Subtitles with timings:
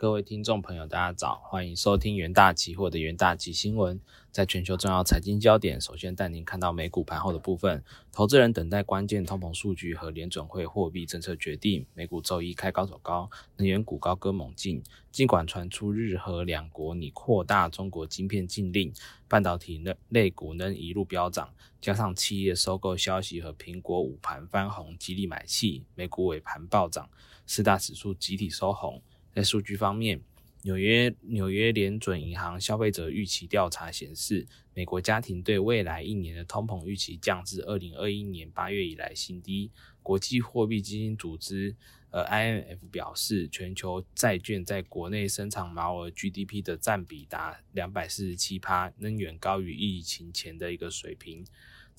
[0.00, 4.00] 各位听众朋友，大家早，欢迎收听元大期货的元大期新闻。
[4.30, 7.84] 在全球重要财经焦点，首先带您看到美股盘后的部分。
[8.10, 11.84] 投资人等待关键通膨数据和联准会货币政策决定。
[11.92, 14.82] 美股周一开高走高，能源股高歌猛进。
[15.12, 18.90] 尽管传出日和两国拟扩大中国晶片禁令，
[19.28, 27.10] 半导体类类股能一路飙涨，加上企业收购消息和苹果午盘翻红，激励买气，美股尾盘暴涨，
[27.44, 29.02] 四大指数集体收红。
[29.34, 30.20] 在数据方面，
[30.62, 39.70] 纽约纽约联准银行消费者预期调查显示，美国家庭对未来一年的通膨预期降至二零二一年八月以来新低。
[40.02, 41.76] 国际货币基金组织
[42.10, 51.44] 呃 IMF 表示，全球债券在国内生产毛额 GDP 的占比达两百四十七趴，仍远高于疫情前的一个水平。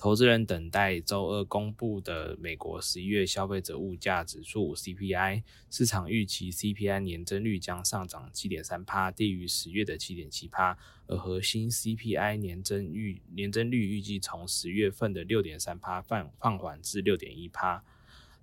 [0.02, 10.76] 投资人等待周二公布的美国十一月消费者物价指数 CPI，市场预期 CPI 年增率将上涨七点三帕，低于十月的七点七帕，
[11.06, 17.84] 而核心 CPI 年增预年增率预计从十月份的六点三帕放放缓至六点一帕。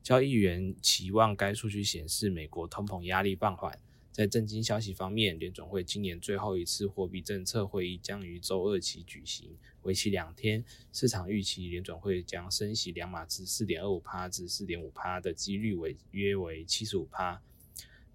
[0.00, 3.76] 交易员期望该数据显示美国通膨压力放缓。
[4.12, 9.56] 在震惊消息方面，联总会今年最后一次货币政策会议将于周二起举行，
[9.88, 10.62] 为期两天。
[10.92, 17.42] 市场预期联总会将升息两码至四点二五帕至四点五帕的几率为约为七十五帕。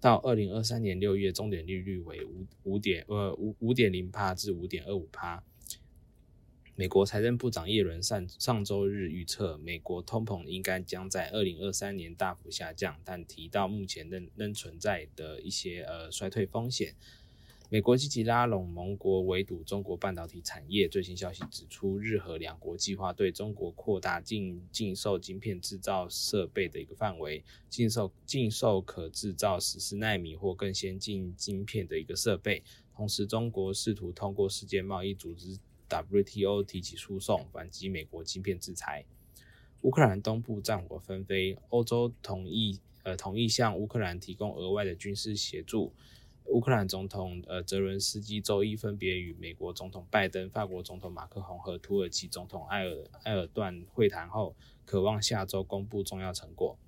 [0.00, 5.42] 到二零二三年六月，终点利率为五五点呃五五点零帕至五点二五帕。
[6.76, 16.94] 美国财政部长耶伦上上周日预测，美国通膨应该将在二零二三年大幅下降，但提到目前仍仍存在的一些呃衰退风险。
[17.70, 20.86] 美国积极拉拢盟国围堵中国半导体产业。
[20.86, 32.62] 最新消息指出，日和两国计划对中国扩大进禁售晶片制造设备的一个范围，禁售禁售可制造十四纳米或更先进晶片的一个设备。
[32.94, 35.58] 同时，中国试图通过世界贸易组织。
[35.86, 39.04] WTO 提起诉讼，反击美国芯片制裁。
[39.82, 45.92] 乌克兰东部战火纷飞，欧洲同意呃同意向乌克兰提供额外的军事协助。
[46.46, 54.54] 乌克兰总统呃泽伦斯基周一分别与美国总统拜登、法国总统马克龙和土耳其总统埃尔埃尔段会谈后，
[54.84, 56.78] 渴望下周公布重要成果。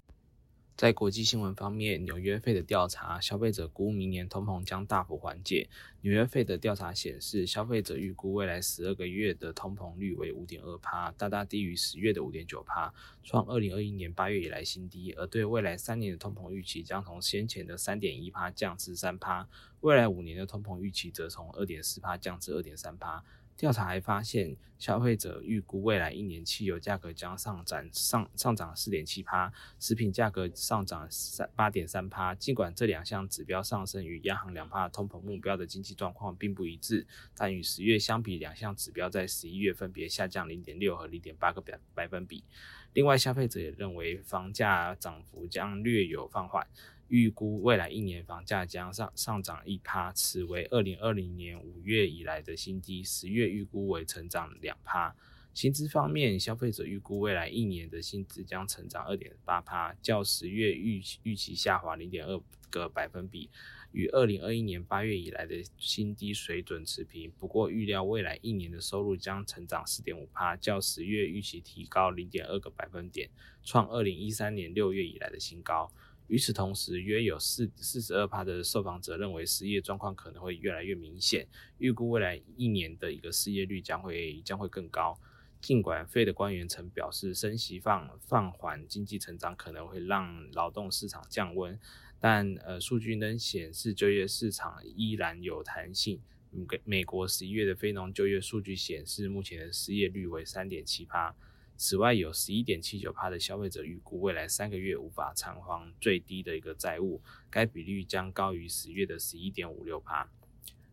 [0.77, 5.71] 在国际新闻方面，纽约费的调查，消费者估明年通膨将大幅缓解。
[6.03, 12.93] 纽约费的调查显示，消费者预估未来十二个月的通膨率为五点二帕，大大低于十月的五点九帕，
[13.25, 15.15] 创二零二一年八月以来新低。
[15.15, 19.49] 而对未来三年的通膨预期将从先前的三点一帕降至三帕，
[19.81, 23.25] 未来五年的通膨预期则从二点四帕降至二点三帕。
[23.57, 29.51] 调查还发现，消费者预估未来一年汽油价格将上涨上上涨四点七趴，
[29.81, 32.35] 食品价格上涨三八点三趴。
[32.35, 42.45] 尽管这两项指标上升与央行两帕通膨目标的经济状况并不一致，但与十月相比，两项指标在十一月分别下降零点六和零点八个百百分比。
[42.93, 46.67] 另外，消费者也认为房价涨幅将略有放缓。
[47.09, 53.03] 预估未来一年房价将上上涨一趴，此为二零二零年五月以来的新低。
[53.03, 55.15] 十月预估为成长两趴。
[55.55, 63.49] 薪资方面，消费者预估未来一年的薪资将成长二点八趴，较十月预预期下滑零点二个百分比，
[63.93, 67.33] 与二零二一年八月以来的新低水准持平。
[67.39, 73.31] 不过，预料未来一年的收入将成长四点五趴，较十月预期提高零点二个百分点，
[73.65, 75.91] 创二零一三年六月以来的新高。
[76.29, 81.47] 与此同时，约有四四十二趴的受访者认为失业状况可能会越来越明显，
[81.79, 85.19] 预估未来一年的一个失业率将会将会更高。
[85.61, 91.79] 尽管费的官员曾表示升息放放缓经济成长可能会让劳动市场降温，
[92.21, 96.21] 但呃数据仍显示就业市场依然有弹性。
[96.51, 101.35] 美美国十一月的非农就业数据显示，目前的失业率为三点七趴。
[101.77, 107.21] 此外，有十一点七九帕的消费者预估未来三个月无法偿还最低的一个债务，
[107.51, 110.29] 该比率将高于十月的十一点五六帕。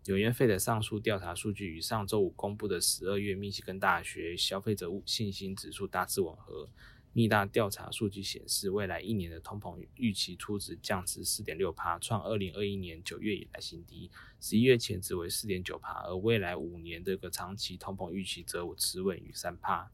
[0.06, 6.68] 纽约费的上述调查数据与上周五公布的十二月密西根大学消费者信心指数大致吻合。
[7.14, 14.10] 密大调查数据显示，未来一年的通膨预期初值降至四点六帕，创二零二一年九月以来新低。
[14.42, 19.90] 十一月前值为四点九帕，而未来五年的个长期通膨预期则持稳于三帕。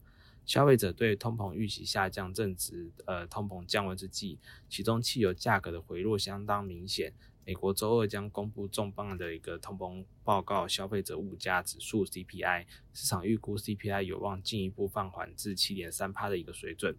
[0.50, 4.36] 消费者对通膨预期下降正值呃通膨降温之际，
[4.68, 7.12] 其中汽油价格的回落相当明显。
[7.46, 16.96] 美国周二将公布重磅的一个通膨报告，消费者物价指数 CPI，市场预估 CPI 有望进一步放缓至七点三帕的一个水准。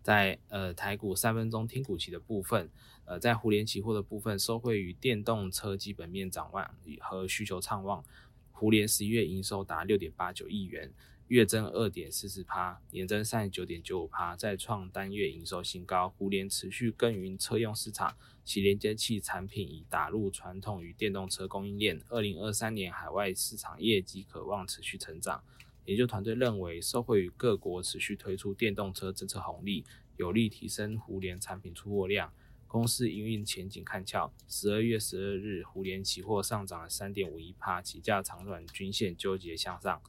[0.00, 2.70] 在呃台股三分钟听股期的部分，
[3.04, 8.02] 呃，在互联期货的部分，受惠于电动车基本面展望和需求畅旺，
[8.50, 10.90] 互联十一月营收达六点八九亿元，
[11.34, 16.08] 月增二点四四趴，年增三十九点九五趴，再创单月营收新高。
[16.10, 22.00] 互联持续耕耘车用市场，其连接器产品已打入传统与电动车供应链。
[22.08, 25.42] 二零二三年海外市场业绩可望持续成长。
[25.86, 29.84] 研究团队认为，受惠于各国持续推出电动车政策红利，
[30.16, 32.32] 有力提升互联产品出货量。
[32.68, 40.00] 公司营运前景看俏，十二月十二日，互联期货上涨了三点五一帕，起价长短均线纠结向上。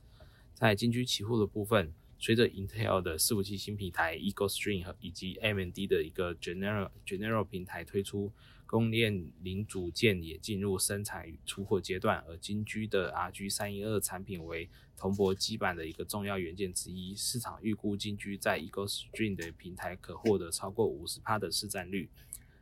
[0.55, 8.31] 在金居期货的部分，随着 Intel 的伺服器新平台 Eagle Stream 和以及 AMD 的一个 General General 平台推出，
[8.65, 12.23] 供应链零组件也进入生产与出货阶段。
[12.25, 22.09] 而金居的 RG 三一二产品为铜箔基板的一个重要元件之一，市场预估金居在 Eagle Stream 的平台可获得超过五十帕的市占率。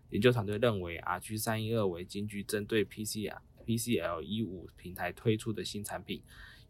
[0.09, 6.21] 研究团队认为，RG 三一二为金居针对 P C L PCL 一五平台推出的新产品，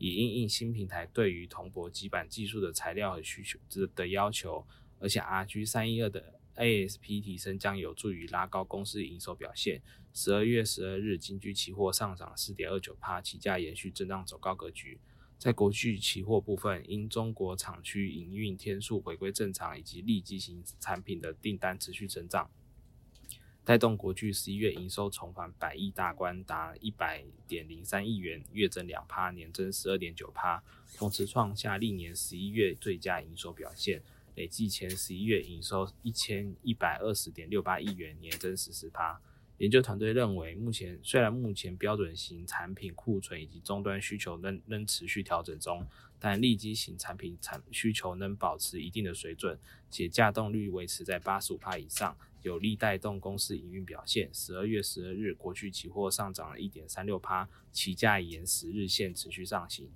[0.03, 4.67] 以应应新平台对于铜箔基板技术的材料和需求的的要求。
[4.99, 9.81] 而且，RG 三一二的 ASP 提升将有助于拉高公司营收表现。
[10.13, 14.99] 十二月十二日，金居期货上涨四点二九帕，起价延续震荡走高格局。
[15.37, 22.51] 在国际期货部分，因中国厂区营运天数回归正常，以及利基型产品的订单持续增长。
[23.65, 30.61] 带动国巨十一月营收重返百亿大关，达一百点零三亿元，月增两趴，年增十二点九趴，
[30.97, 34.01] 同时创下历年十一月最佳营收表现，
[34.35, 39.21] 累计前十一月营收一千一百二十点六八亿元，年增十四趴。
[39.59, 45.87] 研究团队认为，目前虽然目前标准型产品库存以及终端需求仍仍持续调整中，
[46.19, 49.57] 但利基型产品产需求能保持一定的水准，
[49.89, 52.17] 且价动率维持在八十五帕以上。
[52.41, 54.29] 有力带动公司营运表现。
[54.33, 59.89] 十二月十二日，国巨期货上涨了一点三六趴，期价沿十日线持续上行。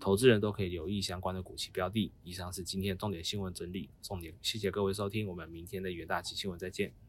[0.00, 2.10] 投资人都可以留意相关的股期标的。
[2.24, 7.03] 以上是今天重点新闻整理，重点谢谢各位收听，我们明天的元大期新闻再见。